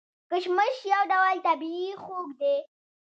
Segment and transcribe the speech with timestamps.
[0.31, 2.55] کشمش یو ډول طبیعي خوږ دی.